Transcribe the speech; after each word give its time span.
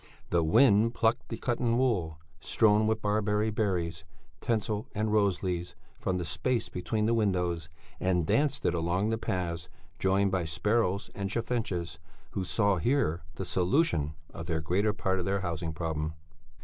It 0.31 0.93
plucked 0.95 1.29
the 1.29 1.37
cotton 1.37 1.77
wool, 1.77 2.17
strewn 2.39 2.87
with 2.87 3.03
barberry 3.03 3.51
berries, 3.51 4.03
tinsel 4.39 4.87
and 4.95 5.13
rose 5.13 5.43
leaves, 5.43 5.75
from 5.99 6.17
the 6.17 6.25
space 6.25 6.69
between 6.69 7.05
the 7.05 7.13
windows 7.13 7.69
and 7.99 8.25
danced 8.25 8.65
it 8.65 8.73
along 8.73 9.11
the 9.11 9.19
paths, 9.19 9.69
joined 9.99 10.31
by 10.31 10.45
sparrows 10.45 11.11
and 11.13 11.29
chaffinches 11.29 11.99
who 12.31 12.43
saw 12.43 12.77
here 12.77 13.21
the 13.35 13.45
solution 13.45 14.15
of 14.33 14.47
the 14.47 14.59
greater 14.59 14.91
part 14.91 15.19
of 15.19 15.25
their 15.25 15.41
housing 15.41 15.71
problem. 15.71 16.15